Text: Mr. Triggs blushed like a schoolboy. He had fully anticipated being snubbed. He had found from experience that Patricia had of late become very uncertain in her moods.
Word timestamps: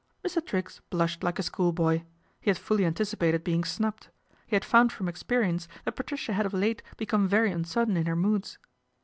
Mr. 0.25 0.43
Triggs 0.43 0.81
blushed 0.89 1.21
like 1.23 1.37
a 1.37 1.43
schoolboy. 1.43 2.01
He 2.39 2.49
had 2.49 2.57
fully 2.57 2.85
anticipated 2.85 3.43
being 3.43 3.63
snubbed. 3.63 4.07
He 4.47 4.55
had 4.55 4.65
found 4.65 4.91
from 4.91 5.07
experience 5.07 5.67
that 5.85 5.91
Patricia 5.95 6.33
had 6.33 6.47
of 6.47 6.55
late 6.55 6.81
become 6.97 7.27
very 7.27 7.51
uncertain 7.51 7.95
in 7.95 8.07
her 8.07 8.15
moods. 8.15 8.57